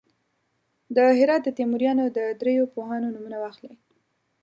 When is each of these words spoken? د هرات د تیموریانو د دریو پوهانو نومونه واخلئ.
د 0.95 0.97
هرات 1.17 1.41
د 1.45 1.49
تیموریانو 1.59 2.05
د 2.17 2.19
دریو 2.39 2.71
پوهانو 2.73 3.13
نومونه 3.15 3.37
واخلئ. 3.39 3.73